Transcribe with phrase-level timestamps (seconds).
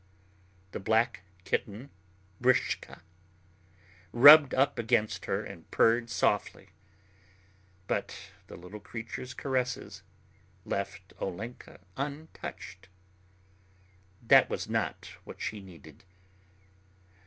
[0.71, 1.91] The black kitten
[2.41, 3.03] Bryska
[4.11, 6.69] rubbed up against her and purred softly,
[7.85, 8.15] but
[8.47, 10.01] the little creature's caresses
[10.65, 12.87] left Olenka untouched.
[14.23, 16.03] That was not what she needed.